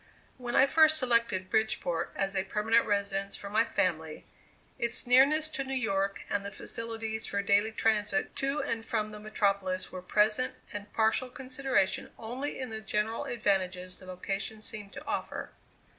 When 0.37 0.55
I 0.55 0.65
first 0.65 0.97
selected 0.97 1.51
Bridgeport 1.51 2.11
as 2.15 2.35
a 2.35 2.43
permanent 2.43 2.87
residence 2.87 3.35
for 3.35 3.51
my 3.51 3.63
family, 3.63 4.25
its 4.79 5.05
nearness 5.05 5.47
to 5.49 5.63
New 5.63 5.75
York 5.75 6.23
and 6.27 6.43
the 6.43 6.51
facilities 6.51 7.27
for 7.27 7.43
daily 7.43 7.71
transit 7.71 8.35
to 8.37 8.63
and 8.63 8.83
from 8.83 9.11
the 9.11 9.19
metropolis 9.19 9.91
were 9.91 10.01
present 10.01 10.55
and 10.73 10.91
partial 10.91 11.29
considerations 11.29 12.09
only 12.17 12.59
in 12.59 12.69
the 12.69 12.81
general 12.81 13.25
advantages 13.25 13.99
the 13.99 14.07
location 14.07 14.59
seemed 14.63 14.91
to 14.93 15.05
offer. 15.05 15.51